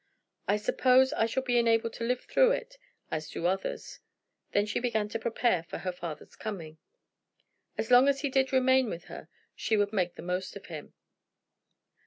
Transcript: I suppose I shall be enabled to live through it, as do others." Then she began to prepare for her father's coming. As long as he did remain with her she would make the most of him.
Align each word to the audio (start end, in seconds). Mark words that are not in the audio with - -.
I 0.47 0.57
suppose 0.57 1.13
I 1.13 1.27
shall 1.27 1.43
be 1.43 1.59
enabled 1.59 1.93
to 1.93 2.03
live 2.03 2.21
through 2.21 2.53
it, 2.53 2.79
as 3.11 3.29
do 3.29 3.45
others." 3.45 3.99
Then 4.51 4.65
she 4.65 4.79
began 4.79 5.07
to 5.09 5.19
prepare 5.19 5.61
for 5.61 5.77
her 5.77 5.91
father's 5.91 6.35
coming. 6.35 6.79
As 7.77 7.91
long 7.91 8.07
as 8.07 8.21
he 8.21 8.29
did 8.31 8.51
remain 8.51 8.89
with 8.89 9.03
her 9.03 9.27
she 9.55 9.77
would 9.77 9.93
make 9.93 10.15
the 10.15 10.23
most 10.23 10.55
of 10.55 10.65
him. 10.65 10.95